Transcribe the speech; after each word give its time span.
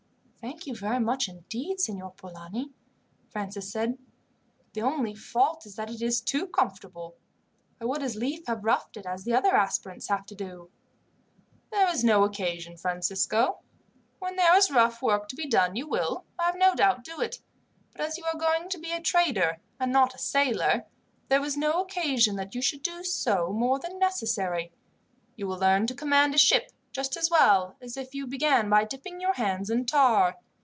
"Thank 0.43 0.65
you 0.65 0.75
very 0.75 0.97
much 0.99 1.29
indeed, 1.29 1.79
Signor 1.79 2.13
Polani," 2.17 2.71
Francis 3.29 3.69
said. 3.69 3.99
"The 4.73 4.81
only 4.81 5.13
fault 5.13 5.67
is 5.67 5.75
that 5.75 5.91
it 5.91 6.01
is 6.01 6.19
too 6.19 6.47
comfortable. 6.47 7.13
I 7.79 7.85
would 7.85 8.01
as 8.01 8.15
lief 8.15 8.47
have 8.47 8.63
roughed 8.63 8.97
it 8.97 9.05
as 9.05 9.27
other 9.27 9.53
aspirants 9.53 10.07
have 10.07 10.25
to 10.25 10.33
do." 10.33 10.71
"There 11.71 11.85
was 11.85 12.03
no 12.03 12.23
occasion, 12.23 12.75
Francisco. 12.75 13.59
When 14.17 14.35
there 14.35 14.57
is 14.57 14.71
rough 14.71 15.03
work 15.03 15.27
to 15.27 15.35
be 15.35 15.45
done, 15.45 15.75
you 15.75 15.87
will, 15.87 16.25
I 16.39 16.45
have 16.47 16.55
no 16.57 16.73
doubt, 16.73 17.03
do 17.03 17.21
it; 17.21 17.39
but 17.91 18.01
as 18.01 18.17
you 18.17 18.23
are 18.33 18.39
going 18.39 18.67
to 18.69 18.79
be 18.79 18.91
a 18.91 18.99
trader, 18.99 19.59
and 19.79 19.91
not 19.91 20.15
a 20.15 20.17
sailor, 20.17 20.87
there 21.27 21.45
is 21.45 21.55
no 21.55 21.83
occasion 21.83 22.35
that 22.37 22.55
you 22.55 22.63
should 22.63 22.81
do 22.81 23.03
so 23.03 23.53
more 23.53 23.77
than 23.77 23.91
is 23.91 23.99
necessary. 23.99 24.71
You 25.35 25.45
will 25.45 25.59
learn 25.59 25.85
to 25.85 25.93
command 25.93 26.33
a 26.33 26.39
ship 26.39 26.71
just 26.91 27.15
as 27.15 27.29
well 27.31 27.77
as 27.79 27.95
if 27.95 28.13
you 28.13 28.27
began 28.27 28.69
by 28.69 28.83
dipping 28.83 29.21
your 29.21 29.31
hands 29.35 29.69
in 29.69 29.85
tar. 29.85 30.35